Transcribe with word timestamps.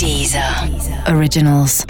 Deezer 0.00 0.42
Originals. 1.14 1.84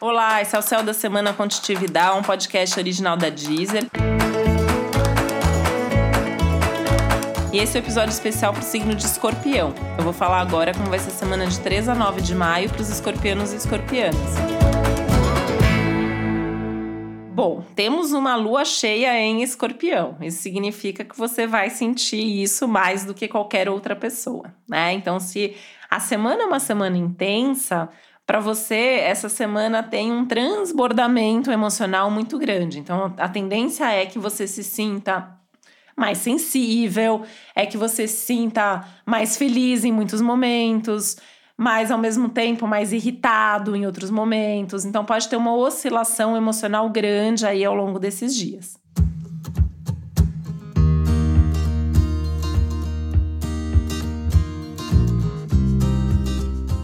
Olá, 0.00 0.40
esse 0.40 0.54
é 0.54 0.58
o 0.60 0.62
Céu 0.62 0.84
da 0.84 0.94
Semana 0.94 1.32
Contitividade, 1.32 2.16
um 2.16 2.22
podcast 2.22 2.78
original 2.78 3.16
da 3.16 3.28
Deezer. 3.28 3.88
E 7.52 7.58
esse 7.58 7.76
é 7.76 7.80
o 7.80 7.82
episódio 7.82 8.10
especial 8.10 8.52
para 8.52 8.62
o 8.62 8.64
signo 8.64 8.94
de 8.94 9.04
escorpião. 9.04 9.74
Eu 9.98 10.04
vou 10.04 10.12
falar 10.12 10.40
agora 10.40 10.72
como 10.72 10.88
vai 10.88 11.00
ser 11.00 11.08
a 11.08 11.14
semana 11.14 11.48
de 11.48 11.58
3 11.58 11.88
a 11.88 11.94
9 11.96 12.20
de 12.20 12.32
maio 12.32 12.70
para 12.70 12.80
os 12.80 12.88
escorpianos 12.88 13.52
e 13.52 13.56
escorpianas. 13.56 14.83
Bom, 17.44 17.62
temos 17.76 18.12
uma 18.12 18.36
lua 18.36 18.64
cheia 18.64 19.20
em 19.20 19.42
escorpião. 19.42 20.16
Isso 20.18 20.40
significa 20.40 21.04
que 21.04 21.14
você 21.14 21.46
vai 21.46 21.68
sentir 21.68 22.42
isso 22.42 22.66
mais 22.66 23.04
do 23.04 23.12
que 23.12 23.28
qualquer 23.28 23.68
outra 23.68 23.94
pessoa, 23.94 24.54
né? 24.66 24.94
Então, 24.94 25.20
se 25.20 25.54
a 25.90 26.00
semana 26.00 26.44
é 26.44 26.46
uma 26.46 26.58
semana 26.58 26.96
intensa, 26.96 27.90
para 28.26 28.40
você, 28.40 28.98
essa 29.02 29.28
semana 29.28 29.82
tem 29.82 30.10
um 30.10 30.24
transbordamento 30.24 31.50
emocional 31.50 32.10
muito 32.10 32.38
grande. 32.38 32.78
Então, 32.78 33.12
a 33.18 33.28
tendência 33.28 33.92
é 33.92 34.06
que 34.06 34.18
você 34.18 34.46
se 34.46 34.64
sinta 34.64 35.38
mais 35.94 36.16
sensível, 36.16 37.26
é 37.54 37.66
que 37.66 37.76
você 37.76 38.08
se 38.08 38.24
sinta 38.24 38.88
mais 39.04 39.36
feliz 39.36 39.84
em 39.84 39.92
muitos 39.92 40.22
momentos, 40.22 41.18
mas 41.56 41.90
ao 41.90 41.98
mesmo 41.98 42.28
tempo 42.28 42.66
mais 42.66 42.92
irritado 42.92 43.76
em 43.76 43.86
outros 43.86 44.10
momentos. 44.10 44.84
Então 44.84 45.04
pode 45.04 45.28
ter 45.28 45.36
uma 45.36 45.54
oscilação 45.54 46.36
emocional 46.36 46.88
grande 46.90 47.46
aí 47.46 47.64
ao 47.64 47.74
longo 47.74 47.98
desses 47.98 48.34
dias. 48.34 48.82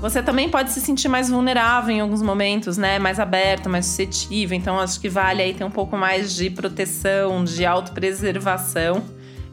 Você 0.00 0.22
também 0.22 0.48
pode 0.48 0.72
se 0.72 0.80
sentir 0.80 1.08
mais 1.08 1.28
vulnerável 1.28 1.94
em 1.94 2.00
alguns 2.00 2.22
momentos, 2.22 2.78
né? 2.78 2.98
Mais 2.98 3.20
aberto, 3.20 3.68
mais 3.68 3.84
suscetível. 3.84 4.56
Então, 4.56 4.80
acho 4.80 4.98
que 4.98 5.10
vale 5.10 5.42
aí 5.42 5.52
ter 5.52 5.62
um 5.62 5.70
pouco 5.70 5.94
mais 5.94 6.34
de 6.34 6.48
proteção, 6.48 7.44
de 7.44 7.66
autopreservação, 7.66 9.04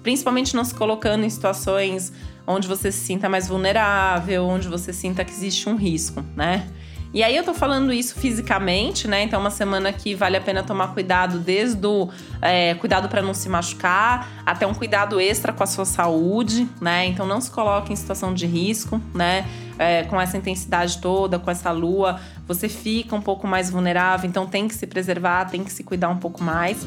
principalmente 0.01 0.55
não 0.55 0.63
se 0.63 0.73
colocando 0.73 1.25
em 1.25 1.29
situações 1.29 2.13
onde 2.47 2.67
você 2.67 2.91
se 2.91 2.99
sinta 2.99 3.27
mais 3.27 3.47
vulnerável, 3.47 4.45
onde 4.45 4.69
você 4.69 4.93
sinta 4.93 5.23
que 5.25 5.31
existe 5.31 5.67
um 5.67 5.75
risco, 5.75 6.23
né? 6.35 6.67
E 7.13 7.23
aí 7.23 7.35
eu 7.35 7.43
tô 7.43 7.53
falando 7.53 7.93
isso 7.93 8.19
fisicamente, 8.19 9.07
né? 9.07 9.23
Então, 9.23 9.39
uma 9.39 9.49
semana 9.49 9.93
que 9.93 10.13
vale 10.13 10.35
a 10.35 10.41
pena 10.41 10.61
tomar 10.61 10.89
cuidado, 10.89 11.39
desde 11.39 11.85
o 11.85 12.09
é, 12.41 12.73
cuidado 12.75 13.07
para 13.07 13.21
não 13.21 13.33
se 13.33 13.47
machucar, 13.47 14.43
até 14.45 14.67
um 14.67 14.73
cuidado 14.73 15.19
extra 15.19 15.53
com 15.53 15.63
a 15.63 15.65
sua 15.65 15.85
saúde, 15.85 16.67
né? 16.81 17.05
Então, 17.05 17.25
não 17.25 17.39
se 17.39 17.49
coloque 17.49 17.93
em 17.93 17.95
situação 17.95 18.33
de 18.33 18.45
risco, 18.45 19.01
né? 19.13 19.45
É, 19.79 20.03
com 20.03 20.19
essa 20.19 20.37
intensidade 20.37 20.97
toda, 20.99 21.39
com 21.39 21.49
essa 21.49 21.71
lua, 21.71 22.19
você 22.47 22.67
fica 22.67 23.15
um 23.15 23.21
pouco 23.21 23.47
mais 23.47 23.69
vulnerável, 23.69 24.27
então 24.27 24.45
tem 24.47 24.67
que 24.67 24.73
se 24.73 24.87
preservar, 24.87 25.45
tem 25.45 25.63
que 25.63 25.71
se 25.71 25.83
cuidar 25.83 26.09
um 26.09 26.17
pouco 26.17 26.43
mais. 26.43 26.85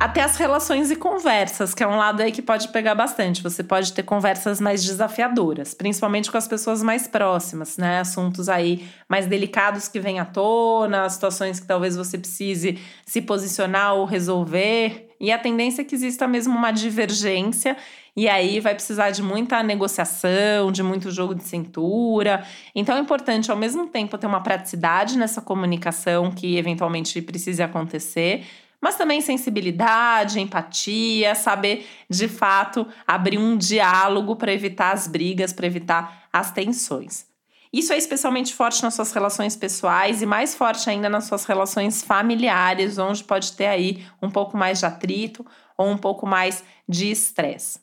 Até 0.00 0.22
as 0.22 0.36
relações 0.38 0.90
e 0.90 0.96
conversas, 0.96 1.74
que 1.74 1.82
é 1.82 1.86
um 1.86 1.98
lado 1.98 2.22
aí 2.22 2.32
que 2.32 2.40
pode 2.40 2.68
pegar 2.68 2.94
bastante. 2.94 3.42
Você 3.42 3.62
pode 3.62 3.92
ter 3.92 4.02
conversas 4.02 4.58
mais 4.58 4.82
desafiadoras, 4.82 5.74
principalmente 5.74 6.30
com 6.30 6.38
as 6.38 6.48
pessoas 6.48 6.82
mais 6.82 7.06
próximas, 7.06 7.76
né? 7.76 8.00
Assuntos 8.00 8.48
aí 8.48 8.88
mais 9.06 9.26
delicados 9.26 9.88
que 9.88 10.00
vêm 10.00 10.18
à 10.18 10.24
tona, 10.24 11.06
situações 11.10 11.60
que 11.60 11.66
talvez 11.66 11.96
você 11.96 12.16
precise 12.16 12.78
se 13.04 13.20
posicionar 13.20 13.92
ou 13.92 14.06
resolver. 14.06 15.06
E 15.20 15.30
a 15.30 15.38
tendência 15.38 15.82
é 15.82 15.84
que 15.84 15.94
exista 15.94 16.26
mesmo 16.26 16.56
uma 16.56 16.70
divergência 16.70 17.76
e 18.16 18.26
aí 18.26 18.58
vai 18.58 18.74
precisar 18.74 19.10
de 19.10 19.22
muita 19.22 19.62
negociação, 19.62 20.72
de 20.72 20.82
muito 20.82 21.10
jogo 21.10 21.34
de 21.34 21.44
cintura. 21.44 22.42
Então 22.74 22.96
é 22.96 23.00
importante, 23.00 23.50
ao 23.50 23.56
mesmo 23.56 23.86
tempo, 23.86 24.16
ter 24.16 24.26
uma 24.26 24.42
praticidade 24.42 25.18
nessa 25.18 25.42
comunicação 25.42 26.30
que 26.30 26.56
eventualmente 26.56 27.20
precise 27.20 27.62
acontecer, 27.62 28.46
mas 28.80 28.96
também 28.96 29.20
sensibilidade, 29.20 30.40
empatia, 30.40 31.34
saber 31.34 31.86
de 32.08 32.28
fato 32.28 32.86
abrir 33.06 33.38
um 33.38 33.56
diálogo 33.56 34.36
para 34.36 34.52
evitar 34.52 34.92
as 34.92 35.06
brigas, 35.06 35.52
para 35.52 35.66
evitar 35.66 36.28
as 36.32 36.50
tensões. 36.50 37.28
Isso 37.72 37.92
é 37.92 37.96
especialmente 37.96 38.52
forte 38.52 38.82
nas 38.82 38.94
suas 38.94 39.12
relações 39.12 39.54
pessoais 39.54 40.22
e 40.22 40.26
mais 40.26 40.56
forte 40.56 40.90
ainda 40.90 41.08
nas 41.08 41.24
suas 41.24 41.44
relações 41.44 42.02
familiares, 42.02 42.98
onde 42.98 43.22
pode 43.22 43.52
ter 43.52 43.66
aí 43.66 44.04
um 44.20 44.28
pouco 44.28 44.56
mais 44.56 44.80
de 44.80 44.86
atrito 44.86 45.46
ou 45.78 45.88
um 45.88 45.96
pouco 45.96 46.26
mais 46.26 46.64
de 46.88 47.10
estresse. 47.10 47.78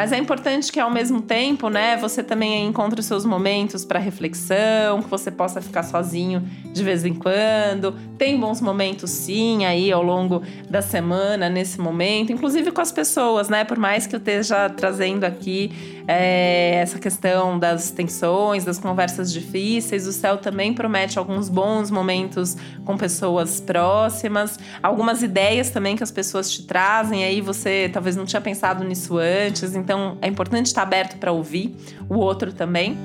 Mas 0.00 0.12
é 0.12 0.16
importante 0.16 0.72
que 0.72 0.80
ao 0.80 0.90
mesmo 0.90 1.20
tempo, 1.20 1.68
né, 1.68 1.94
você 1.94 2.22
também 2.22 2.66
encontre 2.66 3.00
os 3.00 3.04
seus 3.04 3.26
momentos 3.26 3.84
para 3.84 3.98
reflexão, 3.98 5.02
que 5.02 5.10
você 5.10 5.30
possa 5.30 5.60
ficar 5.60 5.82
sozinho 5.82 6.42
de 6.72 6.82
vez 6.82 7.04
em 7.04 7.12
quando. 7.12 7.94
Tem 8.16 8.40
bons 8.40 8.62
momentos 8.62 9.10
sim 9.10 9.66
aí 9.66 9.92
ao 9.92 10.02
longo 10.02 10.42
da 10.70 10.80
semana 10.80 11.50
nesse 11.50 11.78
momento, 11.78 12.32
inclusive 12.32 12.72
com 12.72 12.80
as 12.80 12.90
pessoas, 12.90 13.50
né? 13.50 13.62
Por 13.62 13.78
mais 13.78 14.06
que 14.06 14.14
eu 14.14 14.18
esteja 14.18 14.70
trazendo 14.70 15.24
aqui 15.24 16.00
é, 16.08 16.76
essa 16.76 16.98
questão 16.98 17.58
das 17.58 17.90
tensões, 17.90 18.64
das 18.64 18.78
conversas 18.78 19.30
difíceis, 19.30 20.06
o 20.06 20.12
céu 20.12 20.38
também 20.38 20.72
promete 20.72 21.18
alguns 21.18 21.48
bons 21.48 21.90
momentos 21.90 22.56
com 22.84 22.96
pessoas 22.96 23.60
próximas, 23.60 24.58
algumas 24.82 25.22
ideias 25.22 25.70
também 25.70 25.94
que 25.94 26.02
as 26.02 26.10
pessoas 26.10 26.50
te 26.50 26.62
trazem, 26.62 27.22
aí 27.22 27.40
você 27.40 27.90
talvez 27.92 28.16
não 28.16 28.24
tinha 28.24 28.40
pensado 28.40 28.82
nisso 28.82 29.18
antes, 29.18 29.74
então 29.74 29.89
então 29.90 30.16
é 30.22 30.28
importante 30.28 30.66
estar 30.66 30.82
aberto 30.82 31.18
para 31.18 31.32
ouvir 31.32 31.74
o 32.08 32.16
outro 32.16 32.52
também. 32.52 32.96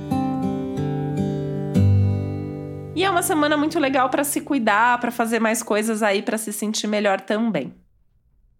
E 2.95 3.03
é 3.03 3.09
uma 3.09 3.23
semana 3.23 3.57
muito 3.57 3.79
legal 3.79 4.07
para 4.07 4.23
se 4.23 4.39
cuidar, 4.39 4.99
para 4.99 5.09
fazer 5.09 5.39
mais 5.39 5.63
coisas 5.63 6.03
aí 6.03 6.21
para 6.21 6.37
se 6.37 6.53
sentir 6.53 6.85
melhor 6.85 7.19
também. 7.19 7.73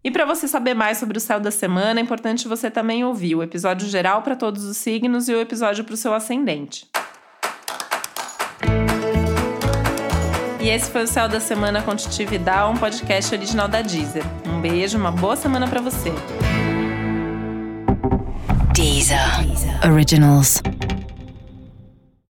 E 0.04 0.10
para 0.10 0.26
você 0.26 0.48
saber 0.48 0.74
mais 0.74 0.98
sobre 0.98 1.20
o 1.20 1.22
céu 1.22 1.40
da 1.40 1.52
semana, 1.52 2.00
é 2.00 2.04
importante 2.04 2.48
você 2.48 2.72
também 2.72 3.06
ouvir 3.06 3.36
o 3.36 3.44
episódio 3.44 3.88
geral 3.88 4.24
para 4.24 4.36
todos 4.36 4.64
os 4.64 4.76
signos 4.76 5.30
e 5.30 5.34
o 5.34 5.40
episódio 5.40 5.84
para 5.84 5.94
o 5.94 5.98
seu 5.98 6.12
ascendente. 6.12 6.88
E 10.60 10.68
esse 10.68 10.90
foi 10.90 11.04
o 11.04 11.08
Céu 11.08 11.30
da 11.30 11.40
Semana 11.40 11.84
com 11.84 11.92
um 11.92 12.78
podcast 12.78 13.36
original 13.36 13.68
da 13.68 13.84
Deezer. 13.84 14.24
Um 14.48 14.60
beijo, 14.60 14.98
uma 14.98 15.12
boa 15.12 15.36
semana 15.36 15.68
para 15.68 15.80
você. 15.80 16.12
Deezer. 18.74 19.44
Originals. 19.84 20.62